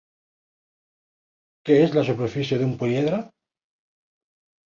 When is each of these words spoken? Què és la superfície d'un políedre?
Què 1.69 1.75
és 1.81 1.93
la 1.97 2.03
superfície 2.09 2.59
d'un 2.61 2.73
políedre? 2.79 3.19